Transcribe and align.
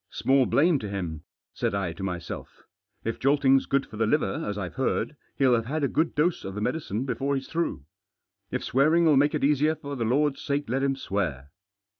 "Small 0.09 0.47
blame 0.47 0.79
to 0.79 0.89
him," 0.89 1.25
said 1.53 1.75
I 1.75 1.93
to 1.93 2.01
myself. 2.01 2.63
"If 3.03 3.19
jolting's 3.19 3.67
good 3.67 3.85
for 3.85 3.97
the 3.97 4.07
liver, 4.07 4.43
as 4.49 4.57
IVe 4.57 4.73
heard, 4.73 5.15
he'll 5.35 5.53
have 5.53 5.67
had 5.67 5.83
a 5.83 5.87
good 5.87 6.15
dose 6.15 6.43
of 6.43 6.55
the 6.55 6.59
medicine 6.61 7.05
before 7.05 7.35
he's 7.35 7.47
through. 7.47 7.85
If 8.49 8.63
swearing 8.63 9.03
'11 9.03 9.19
make 9.19 9.35
it 9.35 9.43
easier, 9.43 9.75
for 9.75 9.95
the 9.95 10.03
Lord's 10.03 10.41
sake 10.41 10.67
let 10.67 10.81
him 10.81 10.95
swear." 10.95 11.51